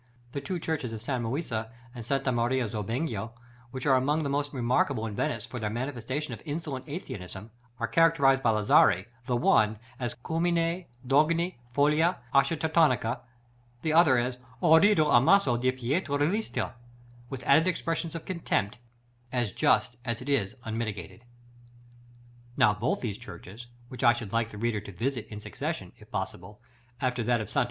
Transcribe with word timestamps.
The 0.31 0.41
two 0.41 0.57
churches 0.57 0.93
of 0.93 1.01
San 1.03 1.21
Moisè 1.21 1.69
and 1.93 2.03
Santa 2.03 2.31
Maria 2.31 2.67
Zobenigo, 2.67 3.33
which 3.69 3.85
are 3.85 3.95
among 3.95 4.23
the 4.23 4.31
most 4.33 4.51
remarkable 4.51 5.05
in 5.05 5.15
Venice 5.15 5.45
for 5.45 5.59
their 5.59 5.69
manifestation 5.69 6.33
of 6.33 6.41
insolent 6.43 6.85
atheism, 6.87 7.51
are 7.79 7.87
characterized 7.87 8.41
by 8.41 8.49
Lazari, 8.51 9.05
the 9.27 9.35
one 9.35 9.77
as 9.99 10.15
"culmine 10.15 10.87
d'ogni 11.05 11.57
follia 11.75 12.15
architettonica," 12.33 13.19
the 13.83 13.93
other 13.93 14.17
as 14.17 14.39
"orrido 14.63 15.05
ammasso 15.15 15.55
di 15.55 15.71
pietra 15.71 16.17
d'Istria," 16.17 16.73
with 17.29 17.43
added 17.43 17.67
expressions 17.67 18.15
of 18.15 18.25
contempt, 18.25 18.79
as 19.31 19.51
just 19.51 19.97
as 20.03 20.19
it 20.19 20.27
is 20.27 20.55
unmitigated.§ 20.65 21.19
XX. 21.23 22.53
Now 22.57 22.73
both 22.73 23.01
these 23.01 23.19
churches, 23.19 23.67
which 23.89 24.03
I 24.03 24.13
should 24.13 24.33
like 24.33 24.49
the 24.49 24.57
reader 24.57 24.81
to 24.81 24.91
visit 24.91 25.27
in 25.27 25.39
succession, 25.39 25.91
if 25.99 26.09
possible, 26.09 26.59
after 26.99 27.21
that 27.21 27.39
of 27.39 27.51
Sta. 27.51 27.59